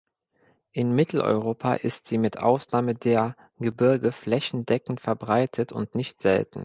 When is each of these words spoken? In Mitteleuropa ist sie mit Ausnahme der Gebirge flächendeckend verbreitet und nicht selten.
In 0.71 0.95
Mitteleuropa 0.95 1.75
ist 1.75 2.07
sie 2.07 2.17
mit 2.17 2.39
Ausnahme 2.39 2.95
der 2.95 3.35
Gebirge 3.59 4.11
flächendeckend 4.11 4.99
verbreitet 4.99 5.71
und 5.71 5.93
nicht 5.93 6.23
selten. 6.23 6.59